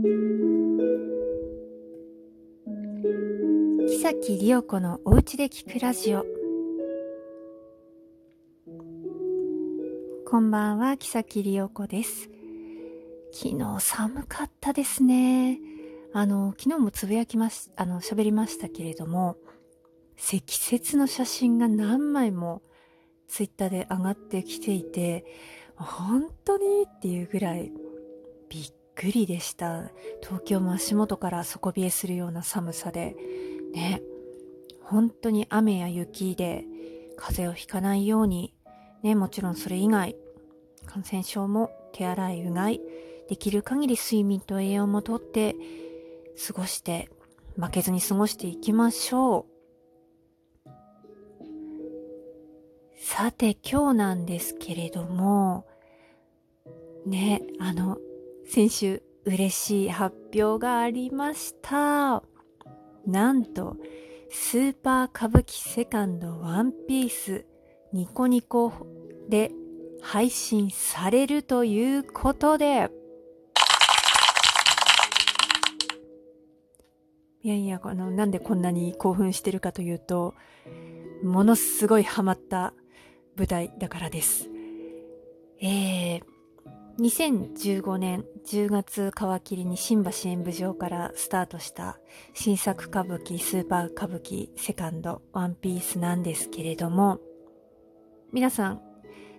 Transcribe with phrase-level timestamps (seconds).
[0.00, 0.06] 木
[4.00, 6.24] 崎理代子のおうちで聞くラジオ。
[10.24, 12.30] こんばんは木崎理代子です。
[13.32, 15.58] 昨日寒かったですね。
[16.12, 19.36] あの昨日もつぶやきましあの喋りましたけれども
[20.16, 22.62] 積雪の写真が何枚も
[23.26, 25.24] ツイッターで上がってきていて
[25.74, 27.72] 本当にっていうぐらい
[28.98, 29.92] くりでした。
[30.20, 33.14] 東京も足元から底冷えするような寒さで、
[33.72, 34.02] ね、
[34.82, 36.64] 本当に雨や雪で
[37.16, 38.54] 風邪をひかないように、
[39.04, 40.16] ね、もちろんそれ以外、
[40.84, 42.80] 感染症も手洗い、うがい、
[43.28, 45.54] できる限り睡眠と栄養もとって
[46.48, 47.08] 過ごして、
[47.56, 49.46] 負けずに過ごしていきましょ
[50.66, 50.70] う。
[53.00, 55.68] さて今日なんですけれども、
[57.06, 57.98] ね、あの、
[58.50, 62.22] 先週嬉しい発表がありました。
[63.06, 63.76] なんと、
[64.30, 67.44] スーパー歌舞伎セカンドワンピース
[67.92, 68.72] ニコニコ
[69.28, 69.50] で
[70.00, 72.90] 配信されるということで、
[77.42, 80.34] いやいや、この、なんでこんなに興奮してるかというと、
[81.22, 82.72] ものすごいハマった
[83.36, 84.48] 舞台だからです。
[85.60, 86.37] えー、
[86.98, 92.00] 2015年10月皮切りに新橋演舞場からスタートした
[92.34, 97.20] 新作歌舞伎スーパー歌舞伎セカンドワンピースなんですけれども
[98.32, 98.80] 皆さん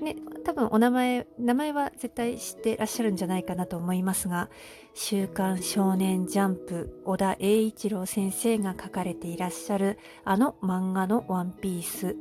[0.00, 4.48] ね多分お名前名前は絶対知ってらっしゃるんじゃないかなと思いますが
[4.94, 12.16] 週刊少年ジャンプ小田栄一郎先生が書かれていらっしゃるあの漫画のワンピース。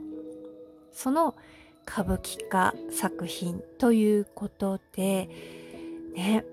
[0.91, 1.35] その
[1.87, 5.29] 歌舞伎化作品ということで、
[6.15, 6.45] ね、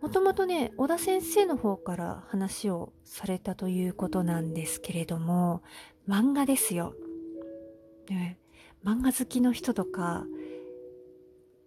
[0.00, 5.62] もともとね、小田先生の方から話をされたということなんですけれども、
[6.06, 6.94] 漫画ですよ。
[8.10, 8.38] ね、
[8.84, 10.26] 漫画好きの人とか、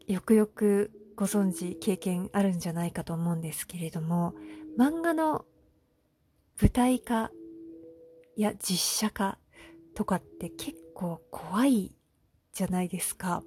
[0.08, 4.36] よくよくご存知、経験あるんじゃないかと思うんですけれども、
[4.78, 5.46] 漫画の
[6.62, 7.32] 舞台化
[8.36, 9.40] や実写化
[9.96, 11.97] とかって結構怖い
[12.58, 13.44] じゃないですか。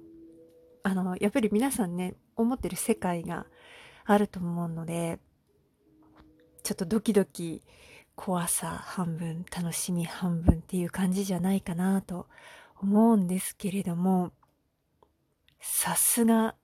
[0.83, 3.45] あの、やっぱり皆さんね、思ってる世界が
[4.05, 5.19] あると思うので、
[6.63, 7.61] ちょっとドキドキ、
[8.15, 12.27] 怖さ半分、楽しみ半分っていう感じじゃないかなと
[12.81, 14.31] 思うんですけれども、
[15.59, 16.55] さすが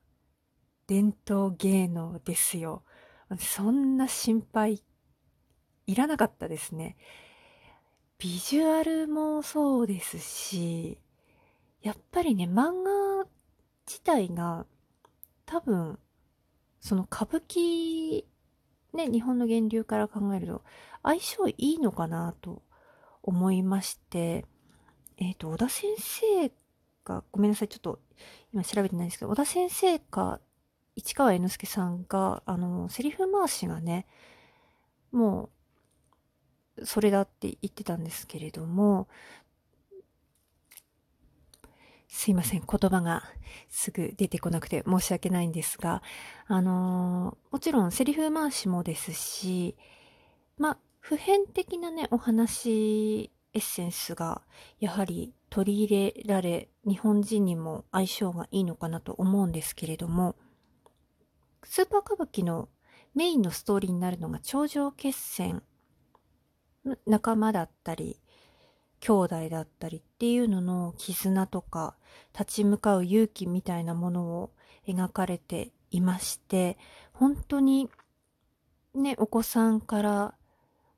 [0.87, 2.83] 伝統芸能ですよ。
[3.39, 4.81] そんな心配
[5.85, 6.95] いらなかったですね。
[8.17, 10.97] ビジュアルもそうですし、
[11.81, 13.27] やっぱりね、漫画
[13.87, 14.65] 自体が
[15.45, 15.99] 多分、
[16.79, 18.25] その歌舞伎、
[18.93, 20.63] ね、日本の源流から考えると
[21.03, 22.61] 相性いいのかなと
[23.23, 24.45] 思いまして、
[25.17, 26.51] えっ、ー、と、小田先生
[27.03, 27.99] が、ごめんなさい、ちょっと
[28.53, 30.39] 今調べてないんですけど、小田先生か
[30.95, 34.07] 市川猿之助さんが、あの、セリフ回しがね、
[35.11, 35.49] も
[36.77, 39.07] う、それだって言ってたんですけれども、
[42.17, 42.63] すいません。
[42.67, 43.21] 言葉が
[43.69, 46.01] すぐ出てこなくて申し訳ないんですが、
[46.47, 49.77] あのー、もちろんセリフ回しもですし、
[50.57, 54.41] まあ、普遍的なね、お話、エッセンスが
[54.79, 60.35] やはり取り入れられ、日本人にも相性がいいのかなと思うんですけれども、
[61.63, 62.67] スーパー歌舞伎の
[63.13, 65.61] メインのストーリーになるのが頂上決戦、
[67.05, 68.19] 仲間だったり、
[69.07, 71.95] 兄弟だったりっていうのの絆とか
[72.37, 74.51] 立ち向かう勇気みたいなものを
[74.85, 76.77] 描かれていまして
[77.13, 77.89] 本当に
[78.93, 80.33] ねお子さんから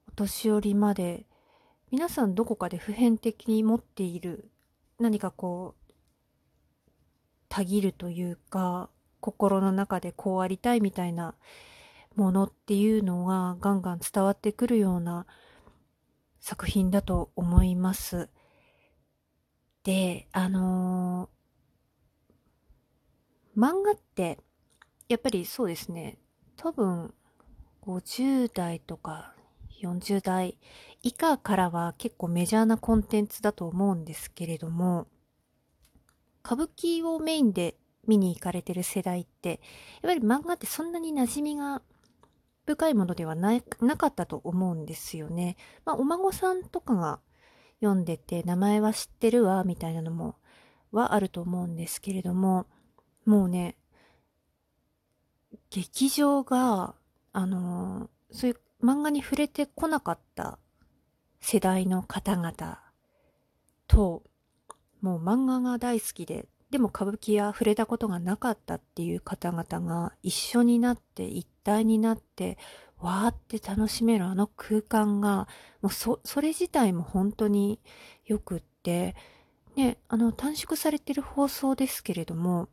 [0.07, 1.27] お年寄りまで
[1.91, 4.49] 皆さんどこかで普遍的に持っている
[4.99, 5.93] 何かこう
[7.47, 11.35] たぎるというか心の中でこうありたいみたいな
[12.15, 15.27] ものっていうのがガンガン伝わってくるような
[16.39, 18.29] 作品だと思います。
[19.83, 24.39] で、あのー、漫画って、
[25.07, 26.17] やっぱりそうですね、
[26.55, 27.13] 多分、
[27.81, 29.33] 50代とか
[29.81, 30.57] 40代
[31.01, 35.07] 以下からは結構メジャーなコンテンツだと思うんですけれども、
[36.45, 37.75] 歌舞伎をメインで
[38.07, 39.61] 見に行かれてる世代って、
[40.01, 41.81] やっぱり漫画ってそんなに馴染みが
[42.75, 43.61] 深いものではな
[43.97, 45.57] かったと思うんですよね。
[45.85, 47.19] まあ、お孫さんとかが
[47.81, 50.35] 読んでて、名前は知ってるわ、みたいなのも、
[50.91, 52.67] はあると思うんですけれども、
[53.25, 53.75] もうね、
[55.69, 56.95] 劇場が
[57.31, 60.59] あのー、そういう漫画に触れてこなかった
[61.41, 62.79] 世代の方々
[63.87, 64.23] と、
[65.01, 72.57] もう漫画が大好きで、でも歌舞伎や触れたことがなかったっていう方々が一緒になって一体になって
[72.99, 75.47] わーって楽しめるあの空間が
[75.81, 77.79] もうそれ自体も本当に
[78.25, 79.15] よくって
[79.75, 82.69] ねあの短縮されてる放送ですけれども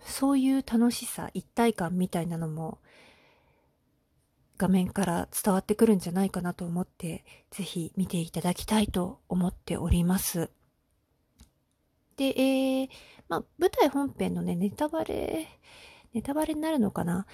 [0.00, 2.78] そういう楽しさ一体感みたいなのも
[4.56, 10.50] 画面から伝わってくるんじゃないかなと思ってぜひ見ていただきたいと思っております。
[12.16, 12.88] で、えー、
[13.28, 15.46] まあ、舞台本編のね、ネタバレ、
[16.14, 17.26] ネタバレになるのかな？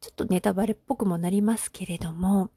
[0.00, 2.50] ちょっとネタバレっぽくもなりますけれども、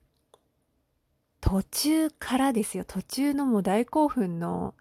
[1.40, 4.74] 途中からですよ、途中のもう大興奮の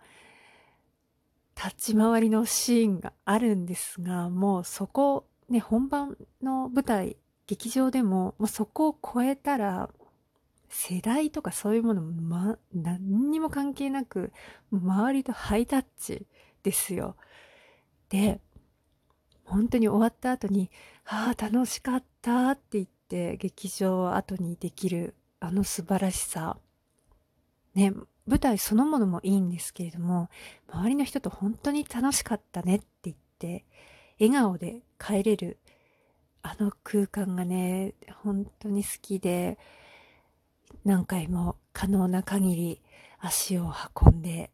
[1.55, 9.91] 立ち回りのシーンがあるんですが、もうそこ、ね、本番の舞台、劇場でも、もうそこを超えたら、
[10.69, 14.33] 世代とかそういうものも、ま、何にも関係なく、
[14.73, 16.27] 周りとハイタッチ
[16.63, 17.17] ですよ。
[18.09, 18.41] で、
[19.45, 20.71] 本当に終わった後に、
[21.05, 26.59] ああ、楽しかったって言って、劇場を後にできる、あの素晴らしさ。
[27.75, 27.93] ね、
[28.27, 30.29] 舞台そのものもいいんですけれども、
[30.69, 33.65] 周りの人と本当に楽しかったねって言って、
[34.19, 35.59] 笑顔で帰れる、
[36.43, 39.59] あの空間がね、本当に好きで、
[40.85, 42.83] 何回も可能な限り
[43.19, 43.73] 足を
[44.03, 44.51] 運んで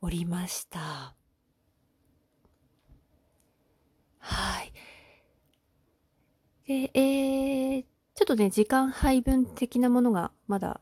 [0.00, 1.14] おりました。
[4.18, 4.72] はい。
[6.66, 7.84] で、えー、
[8.14, 10.80] ちょっとね、時間配分的なものがまだ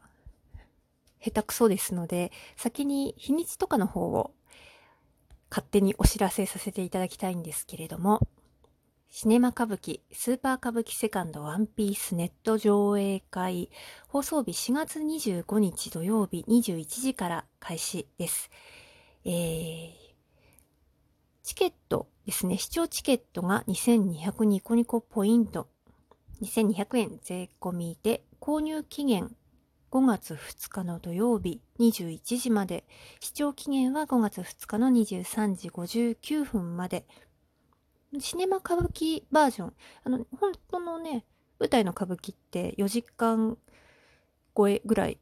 [1.20, 4.32] 下手くそですので、先に日にちとかの方を
[5.50, 8.26] 勝手にお知らせさせていただきたいんですけれども、
[9.16, 13.70] シネマ歌舞伎スーパー歌舞伎セカンドワンピースネット上映会
[14.08, 18.50] 放送日4月25日土曜日21時から開始です。
[19.24, 19.92] えー、
[21.44, 25.68] チケットですね、視聴チケットが2200ニコニコポイント、
[26.42, 29.30] 2200円税込みで、購入期限
[29.92, 32.84] 5月2日の土曜日21時まで、
[33.20, 37.06] 視聴期限は5月2日の23時59分まで、
[38.20, 39.72] シネマ歌舞伎バージョン、
[40.04, 41.24] あの、本当のね、
[41.58, 43.56] 舞台の歌舞伎って4時間
[44.56, 45.18] 超えぐらい、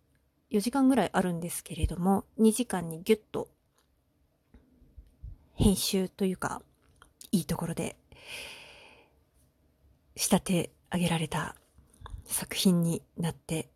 [0.50, 3.48] 4時間ぐらいあるんですけれども、2時間にギュッと
[5.54, 6.62] 編集というか、
[7.30, 7.96] いいところで
[10.16, 11.56] 仕立て上げられた
[12.26, 13.70] 作品になって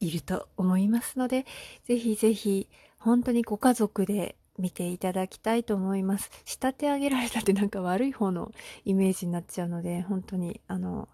[0.00, 1.46] いると思いますので、
[1.84, 2.68] ぜひぜひ
[2.98, 6.30] 本当にご家族で見ていただきたいと思います。
[6.44, 8.52] 仕立て上げられたってなんか悪い方の
[8.84, 11.08] イメージになっちゃうので、本当にあの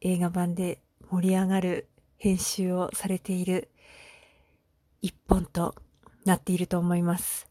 [0.00, 0.78] 映画版で
[1.10, 3.68] 盛り上がる編集をされている
[5.02, 5.74] 一本と
[6.24, 7.48] なっていると思います。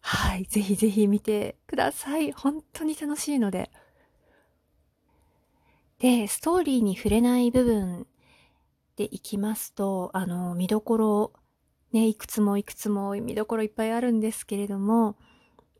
[0.00, 0.44] はい。
[0.44, 2.32] ぜひぜひ見てください。
[2.32, 3.70] 本当に楽しいので。
[5.98, 8.06] で、ストーリーに触れない部分
[8.96, 11.32] でいきますと、あの、見どころ、
[11.92, 15.16] ね、いくつもいくつも見どころいっぱいあるんですけれども、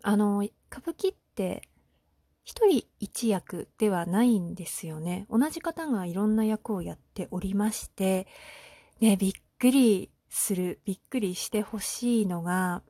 [0.03, 0.39] あの、
[0.71, 1.69] 歌舞伎って
[2.45, 5.27] 一人一役ではないんですよね。
[5.29, 8.27] 同じ方がいろんな役をやっておりまして、
[9.01, 12.83] ね、びっくりする、びっくりしてほしいのが、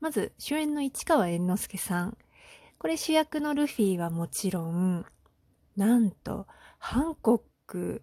[0.00, 2.18] まず主演の市川猿之助さん。
[2.78, 5.06] これ主役のルフィはもちろん、
[5.76, 8.02] なんと、ハンコック、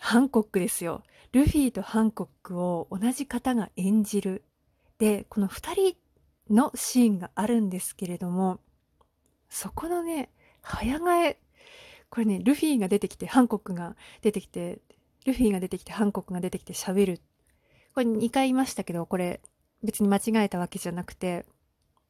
[0.00, 1.02] ハンコックですよ。
[1.32, 4.44] ルフィとハンコックを同じ方が演じる。
[4.98, 5.96] で、この二人
[6.50, 8.60] のシーンがあるんですけれども、
[9.48, 10.30] そこのね、
[10.62, 11.38] 早替え、
[12.08, 14.80] これね、ルフィが出てきて、ハンコックが出てきて、
[15.24, 17.20] ルフィが出てきて、ハンコックが出てきて喋る
[17.94, 19.40] これ2回言いましたけど、これ
[19.82, 21.44] 別に間違えたわけじゃなくて、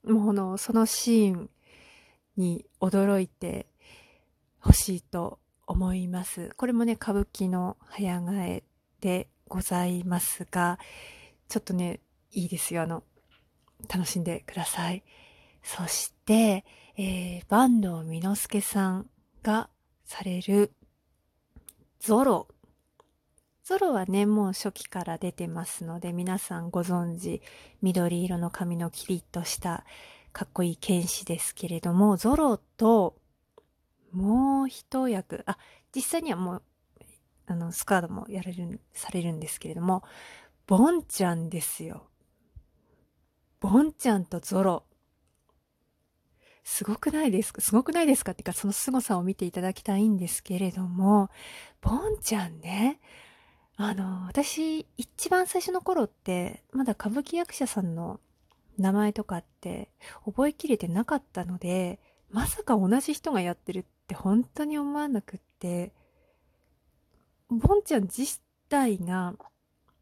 [0.05, 1.51] もうの、そのシーン
[2.37, 3.67] に驚いて
[4.61, 5.39] ほしいと
[5.71, 6.51] 思います。
[6.57, 8.63] これもね、歌舞伎の早替え
[9.01, 10.79] でございますが、
[11.49, 12.01] ちょっとね、
[12.33, 12.83] いいですよ。
[12.83, 13.05] あの、
[13.89, 15.05] 楽しんでください。
[15.63, 16.65] そして、
[16.97, 19.11] えー、坂東美之助さん
[19.43, 19.71] が
[20.05, 20.73] される
[22.01, 22.49] ゾロ
[23.63, 27.41] ゾロはね、もう初期から出てますので、皆さんご存知、
[27.83, 29.85] 緑色の髪のキリッとした
[30.33, 33.20] かっこいい剣士ですけれども、ゾロと、
[34.13, 35.59] もう一役、あ、
[35.95, 36.63] 実際にはもう、
[37.47, 40.03] あの、スカードもやれる、されるんですけれども、
[40.67, 42.09] ボンちゃんですよ。
[43.61, 44.85] ボンちゃんとゾロ。
[46.63, 47.61] すごくないですか？
[47.61, 48.33] すごくないですか？
[48.33, 51.31] っていうか、その凄さを見ていただきたいんですけれども、
[51.81, 53.01] ボンちゃんね、
[53.77, 58.21] あの、私、一番最初の頃って、まだ歌舞伎役者さんの
[58.79, 59.91] 名前とかって
[60.25, 61.99] 覚えきれてなかったので、
[62.31, 65.93] まさか同じ人がやってるって本当に思わなくって、
[67.49, 69.35] ボンちゃん自体が、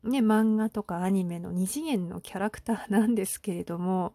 [0.02, 4.14] ね、漫画とかアニメの二次元のキャラクターなんですけれども、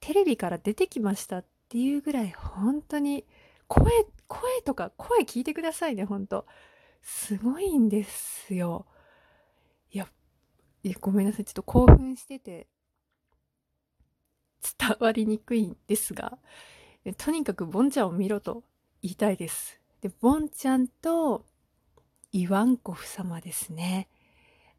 [0.00, 3.24] テレビから出てきましたっていうぐらい本当に
[3.68, 3.92] 声、
[4.26, 6.46] 声とか声聞いてくださいね、本当
[7.02, 8.86] すごいんですよ。
[10.84, 11.44] いやごめんなさい。
[11.44, 12.66] ちょっと興奮してて
[14.78, 16.38] 伝わりにくいんですが、
[17.18, 18.62] とにかくボンちゃんを見ろと
[19.02, 19.80] 言いたいです。
[20.00, 21.44] で、ボンちゃんと
[22.30, 24.08] イワンコフ様ですね。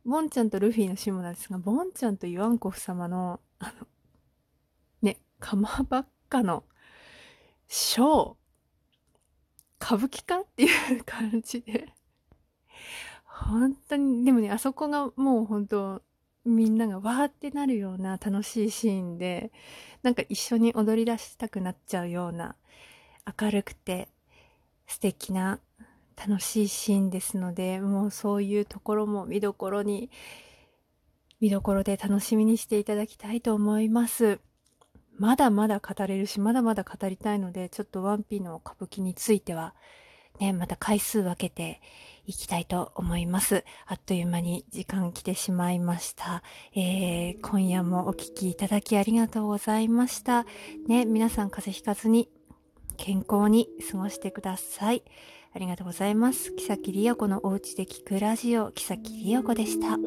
[0.05, 3.87] ボンちゃんとルフィのシモなんですが、ボンちゃんとイワンコフ様の、あの、
[5.01, 6.63] ね、かまばっかの
[7.67, 8.35] ショー、
[9.79, 11.93] 歌舞伎かっていう感じで
[13.25, 16.01] 本当に、でもね、あそこがもう本当、
[16.45, 19.51] みんながわーってなるような楽しいシーンで、
[20.01, 22.55] なんか一緒に踊り出したくなっちゃうような、
[23.41, 24.09] 明るくて
[24.87, 25.59] 素敵な
[26.15, 30.09] 楽しいシーンですので、もうそういうところも見どころに、
[31.39, 34.39] 見どころで楽しみにしていただきたいと思います。
[35.17, 39.73] まだまだ語れるし、まだまだ語りたいので、ちょっとワンピの歌舞伎については、
[40.39, 41.81] ね、また回数分けて
[42.25, 43.65] いきたいと思います。
[43.85, 46.41] あっという間に時間来てしまいました。
[46.73, 50.45] えー、今夜もお聴きいただきありがとうございました。
[50.87, 52.29] ね、皆さん風邪ひかずに
[52.97, 55.03] 健康に過ごしてください。
[55.55, 56.51] ありがとうございます。
[56.53, 59.97] 木崎りよ子のおうちで聞くラジオ、木崎りよ子でした。